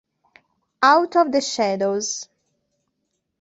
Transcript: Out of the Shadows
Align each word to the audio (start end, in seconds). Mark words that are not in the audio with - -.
Out 0.81 1.15
of 1.15 1.31
the 1.31 1.41
Shadows 1.41 2.27